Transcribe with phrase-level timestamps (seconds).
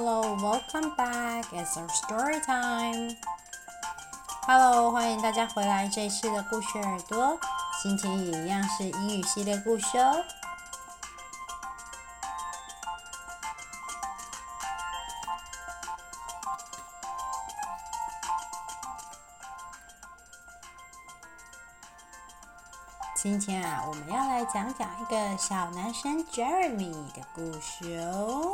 [0.00, 1.52] Hello, welcome back.
[1.52, 3.16] It's our story time.
[4.46, 5.88] Hello，欢迎大家回来。
[5.88, 7.36] 这一次的故事耳朵，
[7.82, 10.24] 今天也一样是英语系列故事哦。
[23.16, 28.52] 今天啊，我们要来讲讲一个小男生 Jeremy 的故事哦。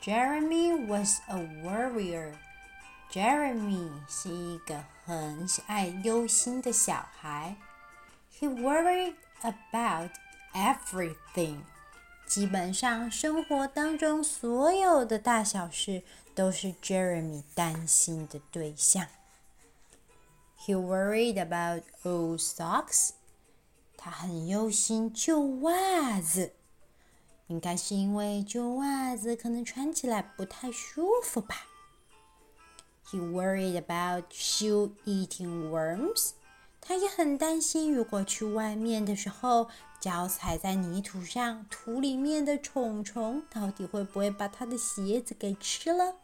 [0.00, 2.34] Jeremy was a worrier.
[3.10, 7.56] Jeremy 是一个很爱忧心的小孩。
[8.38, 10.10] He worried about
[10.52, 11.62] everything.
[12.26, 16.02] 基本上生活当中所有的大小事
[16.34, 19.06] 都是 Jeremy 担心的对象。
[20.58, 23.10] He worried about old socks.
[23.96, 26.52] 他很忧心旧袜子。
[27.51, 31.67] 应该是因为旧袜子可能穿起来不太舒服吧。
[33.09, 36.31] He worried about shoe-eating worms。
[36.79, 39.67] 他也很担心，如果去外面的时候，
[39.99, 46.15] 脚踩在泥土上，土里面的虫虫到底会不会把他的鞋子给吃了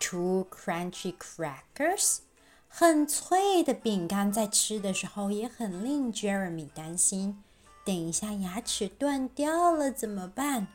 [0.00, 2.18] ？Two crunchy crackers，
[2.66, 7.42] 很脆的饼干，在吃的时候也很令 Jeremy 担心。
[7.84, 10.68] 等一下，牙齿断掉了怎么办？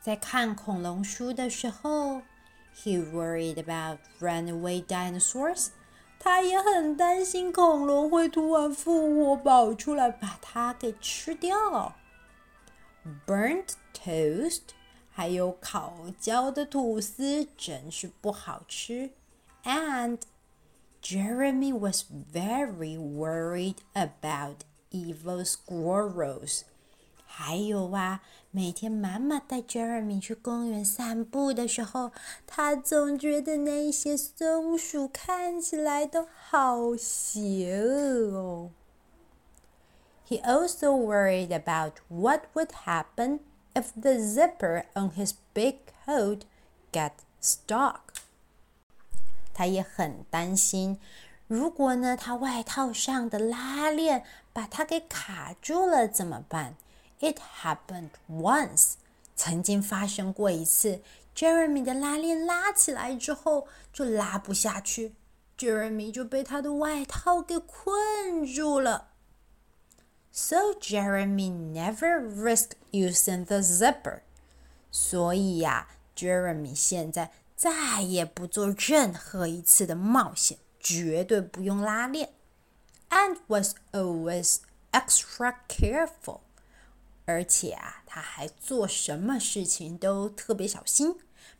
[0.00, 2.22] 在看恐龙书的时候
[2.76, 5.68] ，He worried about runaway dinosaurs。
[6.20, 11.94] 他也很担心恐龙会突然复活，跑出来把它给吃掉。
[13.26, 14.62] Burnt toast，
[15.10, 19.10] 还有烤焦的吐司，真是不好吃。
[19.64, 20.18] And
[21.02, 26.61] Jeremy was very worried about Evil squirrels，
[27.25, 28.21] 还有啊，
[28.51, 32.11] 每天妈妈带 Jeremy 去公园散步的时候，
[32.45, 38.71] 他总觉得那些松鼠看起来都好邪恶哦。
[40.27, 43.39] He also worried about what would happen
[43.73, 46.41] if the zipper on his big coat
[46.91, 47.99] got stuck。
[49.55, 50.99] 他也很担心。
[51.48, 54.22] 如果呢，他外套上的拉链
[54.52, 56.76] 把它给卡住了怎么办
[57.20, 58.92] ？It happened once，
[59.34, 61.00] 曾经发生过一次。
[61.34, 65.14] Jeremy 的拉链拉起来之后就拉不下去
[65.56, 69.08] ，Jeremy 就被他的外套给困住了。
[70.30, 74.20] So Jeremy never risked using the zipper。
[74.90, 80.58] 所以呀，Jeremy 现在再也不做任何一次的冒险。
[80.79, 82.29] 绝对不用拉链，
[83.09, 84.57] and was always
[84.91, 86.41] extra careful。
[87.25, 91.15] 而且啊，他还做什么事情都特别小心，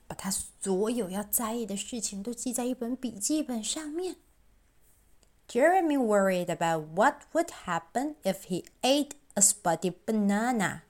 [0.08, 4.18] 把他所有要在意的事情都记在一本笔记本上面。
[5.48, 10.82] Jeremy worried about what would happen if he ate a spotted banana。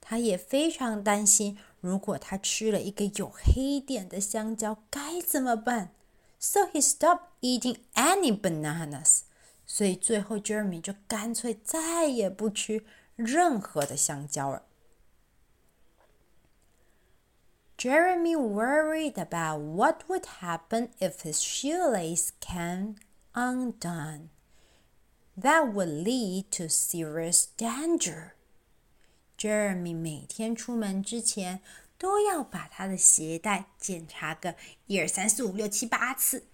[0.00, 5.90] 他也非常担心，如果他吃了一个有黑点的香蕉，该怎么办
[6.38, 9.22] ？So he stopped eating any bananas.
[9.66, 12.84] 所以最后 Jeremy 就干脆再也不吃
[13.16, 14.62] 任何的香蕉了。
[17.76, 22.96] Jeremy worried about what would happen if his shoelace came
[23.34, 24.30] undone.
[25.36, 28.34] That would lead to serious danger.
[29.36, 31.60] Jeremy 每天出门之前，
[31.99, 34.55] 都要把他的鞋带检查个
[34.87, 36.47] 一二三四五六七八次，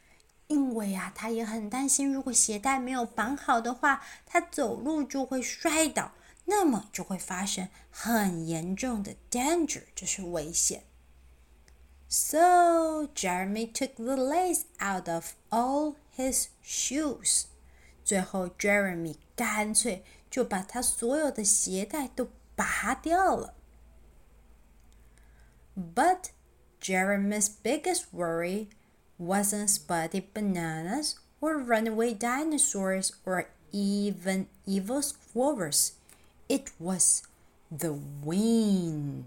[0.47, 6.12] 因为啊，他也很担心，如果鞋带没有绑好的话，他走路就会摔倒，
[6.45, 10.83] 那么就会发生很严重的 danger，就是危险。
[12.07, 17.45] So Jeremy took the lace out of all his shoes。
[18.03, 23.55] 最后，Jeremy 干脆就把他所有的鞋带都拔掉了。
[25.77, 26.31] But
[26.81, 28.69] Jeremy's biggest worry
[29.19, 35.93] wasn't spotted bananas or runaway dinosaurs or even evil squirrels.
[36.49, 37.23] It was
[37.71, 37.94] the
[38.25, 39.25] wind.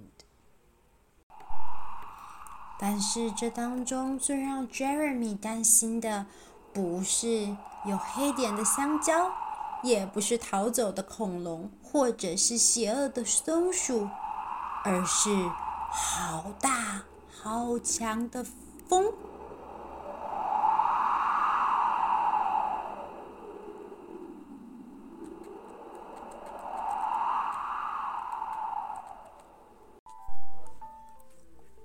[2.80, 6.26] 但是这当中最让 Jeremy 担心的，
[6.74, 7.56] 不是
[7.86, 9.32] 有黑点的香蕉，
[9.84, 14.10] 也不是逃走的恐龙，或者是邪恶的松鼠，
[14.84, 15.30] 而是
[15.92, 18.44] 好大好强的
[18.88, 19.12] 风。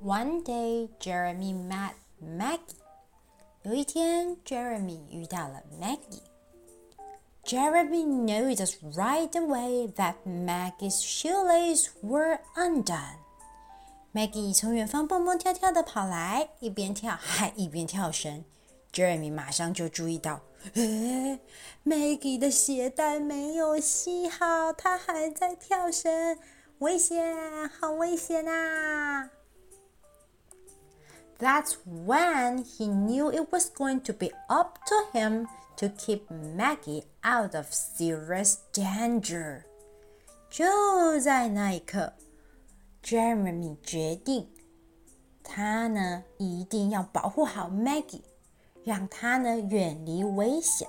[0.01, 1.93] One day, Jeremy met
[2.23, 2.77] Maggie.
[3.63, 13.19] 有一天，Jeremy 遇到了 Maggie。Jeremy noticed right away that Maggie's shoelaces were undone.
[14.14, 18.46] Maggie 从远方蹦蹦跳跳的跑来，一边跳还一边跳绳。
[18.94, 20.42] Jeremy 马上就注意到，
[20.76, 21.40] 诶
[21.84, 26.38] ，Maggie 的鞋带没有系好，她还在跳绳，
[26.78, 29.32] 危险，好危险啊
[31.40, 37.56] ！That's when he knew it was going to be up to him to keep Maggie out
[37.56, 39.64] of serious danger.
[40.52, 42.14] 就在那一刻
[43.04, 44.50] ，Jeremy 决定，
[45.44, 48.24] 他呢一定要保护好 Maggie，
[48.84, 50.88] 让他呢远离危险。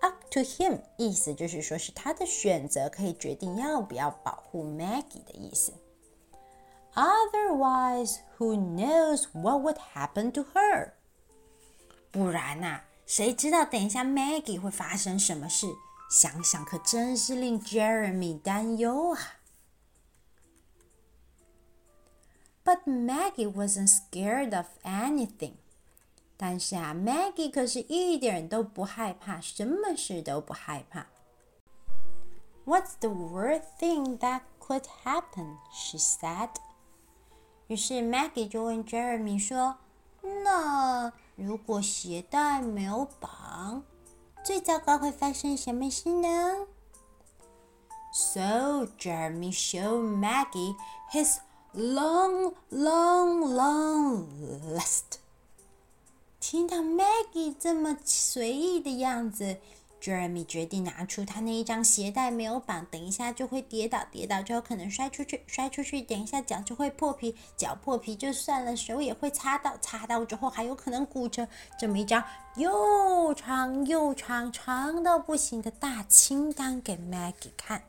[0.00, 5.74] Up to him 意思就是说是他的选择，可以决定要不要保护 Maggie 的意思。
[6.94, 10.92] Otherwise, who knows what would happen to her？
[12.10, 15.66] 不然呐，谁知道等一下 Maggie 会发生什么事？
[16.10, 19.18] 想想可真是令 Jeremy 担忧啊。
[22.63, 25.53] But Maggie wasn't scared of anything。
[26.37, 31.07] 但是啊，Maggie 可是一点都不害怕，什么事都不害怕。
[32.65, 35.57] What's the worst thing that could happen?
[35.71, 36.49] She said.
[37.67, 43.83] 于是 Maggie 就问 Jeremy 说：“那如果鞋带没有绑，
[44.43, 46.67] 最糟糕会发生什么事呢？”
[48.11, 50.75] So Jeremy showed Maggie
[51.11, 51.37] his
[51.74, 54.26] long, long, long
[54.76, 55.18] list.
[56.40, 59.58] 听到 Maggie 这么随意的样子。
[60.00, 71.46] Jeremy 决定拿出他那一张鞋带没有绑，等一下就会跌倒，跌倒就有可能摔出去，摔出去，等一下脚就会破皮，脚破皮就算了，手也会擦到，擦到之后还有可能骨折，
[71.78, 72.24] 这么一张
[72.56, 77.84] 又长又长，长到不行的大清单给 Maggie 看。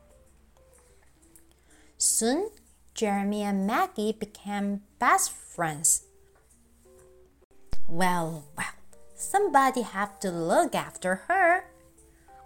[1.98, 2.50] Soon,
[2.93, 6.03] Jeremy and Maggie became best friends.
[7.87, 8.73] Well, well,
[9.15, 11.63] somebody have to look after her.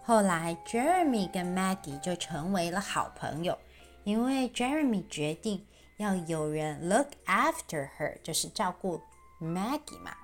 [0.03, 3.57] 后来，Jeremy 跟 Maggie 就成为了好朋友，
[4.03, 5.65] 因为 Jeremy 决定
[5.97, 9.01] 要有人 look after her，就是照顾
[9.39, 10.15] Maggie 嘛。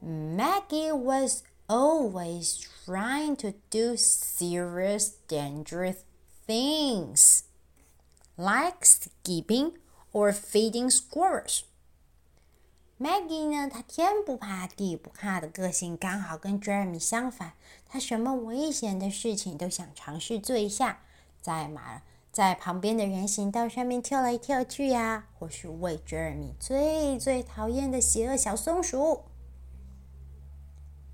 [0.00, 5.98] Maggie was always trying to do serious, dangerous
[6.46, 7.44] things,
[8.38, 9.72] like skipping
[10.12, 11.62] or feeding squirrels.
[12.98, 17.54] Maggie 呢，她天不怕地不怕的个性刚好跟 Jeremy 相反。
[17.88, 21.00] 她什么危险的事情都想尝试做一下，
[21.40, 29.24] 在马在旁边的人行道上面跳来跳去呀、啊，或是喂 Jeremy 最最讨厌的邪恶小松鼠。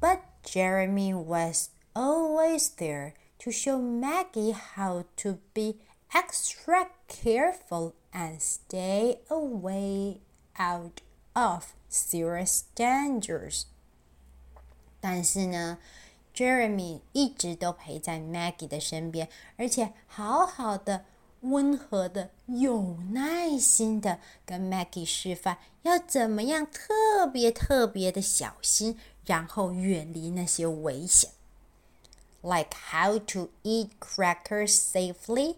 [0.00, 5.80] But Jeremy was always there to show Maggie how to be
[6.10, 10.18] extra careful and stay away
[10.58, 11.00] out
[11.34, 13.64] of serious dangers，
[15.00, 15.78] 但是呢，
[16.34, 21.04] Jeremy 一直都陪在 Maggie 的身边，而且好好的、
[21.40, 31.30] 温和的、有耐心的跟 Maggie 示范要怎么样特别特别的小心，然后远离那些危险，
[32.42, 35.56] like how to eat crackers safely，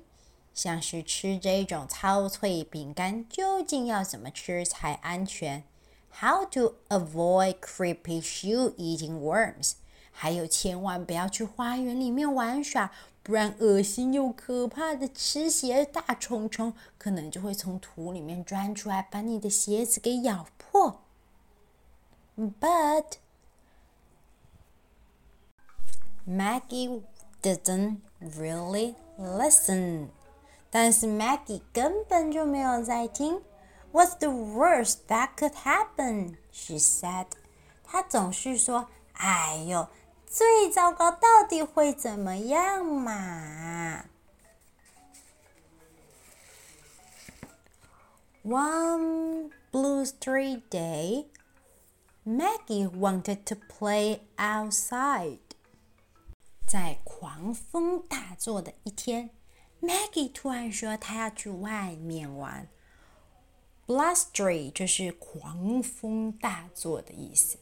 [0.58, 5.64] 像是吃这种超脆饼干究竟要怎么吃才安全。
[6.20, 9.74] How to avoid creepy shoe-eating worms？
[10.12, 21.04] 还有，千万不要去花园里面玩耍，不然恶心又可怕的吃鞋大虫虫可能就会从土里面钻出来，把你的鞋子给咬破。
[22.36, 23.18] But
[26.28, 27.04] Maggie
[27.44, 30.08] didn't really listen。
[30.71, 33.43] 但是 Maggie 根本就没有在听。
[33.93, 36.37] What's the worst that could happen?
[36.51, 37.27] She said.
[37.85, 39.89] 她总是说：“哎呦，
[40.27, 44.07] 最糟糕到底会怎么样嘛？
[48.45, 51.27] One blustery day,
[52.25, 55.39] Maggie wanted to play outside.
[56.67, 59.31] 在狂风大作的一天
[59.82, 62.68] ，Maggie 突然说她要去外面玩。
[63.86, 67.58] Blustery 就是狂风大作的意思。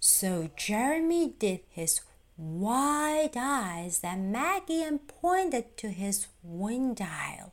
[0.00, 1.98] So Jeremy did his
[2.36, 7.50] wide eyes at Maggie and pointed to his wind dial.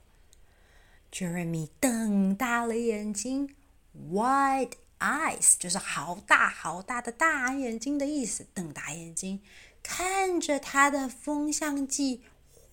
[1.11, 3.55] Jeremy 瞪大了眼睛
[4.11, 9.41] ，wide eyes 就是好大好大的大眼睛的意思，瞪大眼睛。
[9.81, 12.23] 看着他的风向计，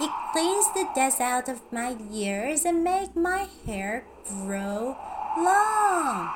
[0.00, 4.96] It cleans the dust out of my ears and make my hair grow
[5.36, 6.28] long.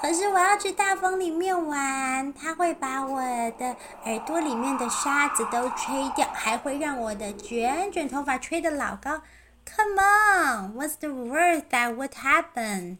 [0.00, 3.20] 可是我要去大风里面玩，它会把我
[3.52, 9.22] 的耳朵里面的沙子都吹掉，还会让我的卷卷头发吹得老高。
[9.64, 12.98] Come on, what's the worst that would happen?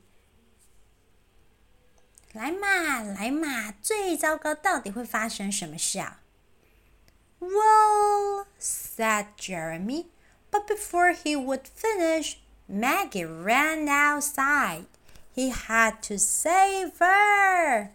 [2.33, 6.22] 来嘛，来嘛，最糟糕到底会发生什么事啊
[7.42, 10.08] ？Well, said Jeremy,
[10.51, 14.86] but before he would finish, Maggie ran outside.
[15.36, 17.92] He had to save her.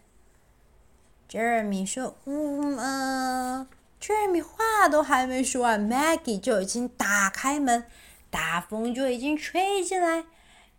[1.28, 3.66] Jeremy 说：“嗯呃，
[4.00, 7.85] Jeremy 话都还没说完，Maggie 就已经打开门，
[8.30, 10.25] 大风就已经吹进来，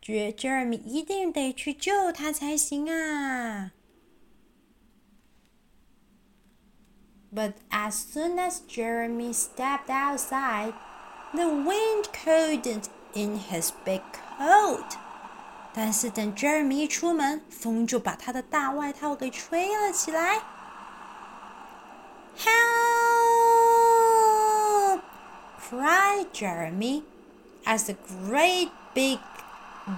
[0.01, 3.71] 觉得 Jeremy 一定得去救她才行啊。”
[7.31, 10.73] But as soon as Jeremy stepped outside,
[11.33, 12.67] the wind caught
[13.15, 14.01] in his big
[14.37, 14.97] coat.
[15.73, 20.41] 但是等 Jeremy 一出门，风就把他的大外套给吹了起来。
[22.37, 22.83] Help!
[25.73, 27.03] cried Jeremy
[27.65, 27.95] as the
[28.29, 29.19] great big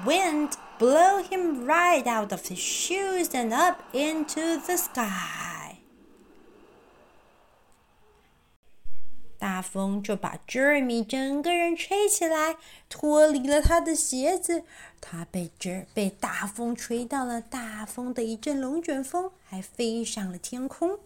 [0.05, 5.48] wind blew him right out of his shoes and up into the sky.
[9.60, 12.56] 大风就把 Jeremy 整个人吹起来，
[12.88, 14.64] 脱离了他的鞋子。
[15.02, 20.98] 他被这被大风吹到了大风的一阵龙卷风，还飞上了天空。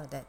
[0.00, 0.24] shouted.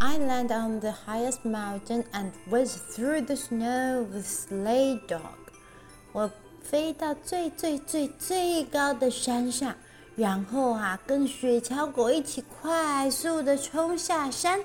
[0.00, 5.36] I landed on the highest mountain and whizzed through the snow with sleigh dog.
[6.12, 6.30] 我
[6.62, 9.74] 飞到最最最最高的山上，
[10.16, 14.64] 然后啊，跟雪橇狗一起快速的冲下山。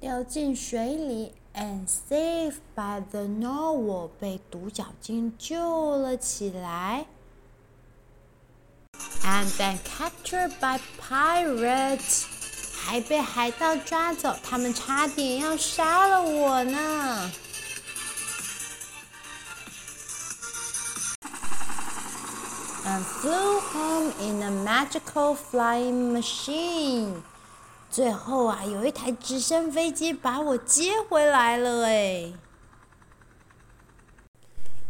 [0.00, 7.06] 掉进水里，and saved by the narwhal，被独角鲸救了起来
[9.24, 12.24] ，and then captured by pirates，
[12.76, 17.30] 还被海盗抓走，他们差点要杀了我呢。
[22.86, 27.22] And flew home in a magical flying machine。
[27.90, 32.32] 最后啊，有一台直升飞机把我接回来了哎。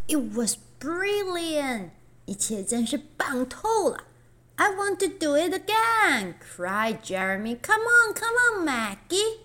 [0.06, 1.90] It was brilliant，
[2.25, 4.03] 一切真是棒透了。
[4.55, 7.57] I want to do it again, cried Jeremy.
[7.61, 9.39] Come on, come on, Maggie。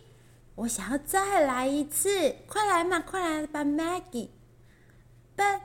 [0.56, 4.28] 我想要再来一次，快来嘛，快来吧，Maggie。
[5.36, 5.60] But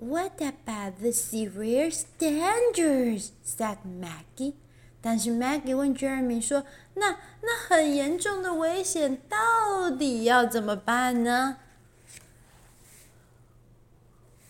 [0.00, 3.30] What about the serious dangers?
[3.44, 4.54] said Maggie.
[5.00, 6.64] 但是 Maggie 问 Jeremy 说
[6.94, 11.56] ：“那那很严重的危险到底要怎么办呢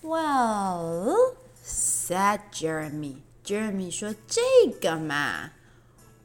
[0.02, 1.34] ？”Well,
[1.68, 3.18] said Jeremy.
[3.44, 4.40] Jeremy 说：“这
[4.80, 5.50] 个嘛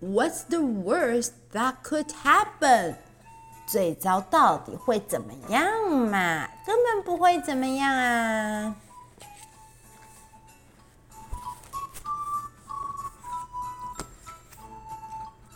[0.02, 2.96] ，What's the worst that could happen？
[3.66, 6.48] 最糟到底会怎么样嘛？
[6.66, 8.76] 根本不会怎么样啊。”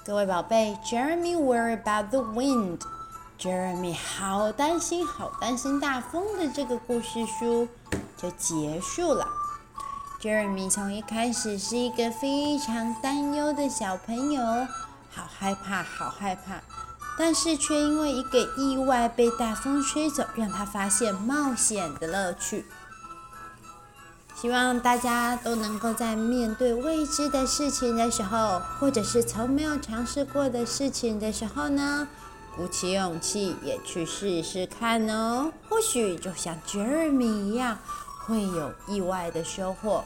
[0.06, 2.80] 各位宝贝，Jeremy worried about the wind。
[3.38, 7.68] Jeremy 好担心，好担心大风的这个故事书
[8.16, 9.28] 就结束了。
[10.20, 14.42] Jeremy 从一开始是一个非常担忧的小朋友，
[15.12, 16.60] 好害怕，好害怕，
[17.20, 22.66] 但是却因为一个意外被大风吹走，让他发现冒险的乐趣。
[24.36, 32.08] 希望大家都能够在面对未知的事情的时候，或者是从没有尝试过的事情的时候呢，
[32.56, 35.52] 鼓起勇气也去试试看哦。
[35.70, 37.80] 或许就像 Jeremy 一样，
[38.28, 40.04] 会有意外的收获。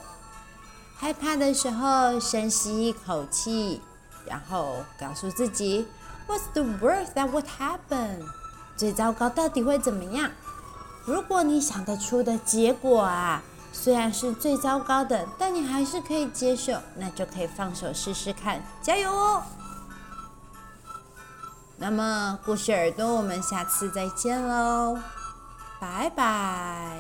[0.95, 3.81] 害怕的时候，深吸一口气，
[4.25, 5.87] 然后告诉自己
[6.27, 8.23] ：What's the worst that would happen？
[8.77, 10.31] 最糟糕到底会怎么样？
[11.05, 13.41] 如果你想得出的结果啊。
[13.73, 19.41] 虽然是最糟糕的，但你还是可以接受，那就可以放手试试看，加油哦！
[21.77, 24.99] 那么，故事耳朵，我们下次再见喽，
[25.79, 26.99] 拜拜。